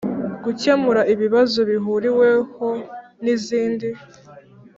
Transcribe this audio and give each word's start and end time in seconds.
Gukemura 0.43 1.01
ibibazo 1.13 1.59
bihuriweho 1.69 2.67
n 3.23 3.25
izindi 3.35 3.89